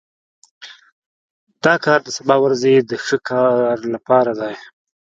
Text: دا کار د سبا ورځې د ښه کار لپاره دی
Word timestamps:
دا 1.63 1.73
کار 1.85 1.99
د 2.03 2.09
سبا 2.17 2.35
ورځې 2.43 2.73
د 2.89 2.91
ښه 3.05 3.17
کار 3.29 3.75
لپاره 3.93 4.31
دی 4.39 4.53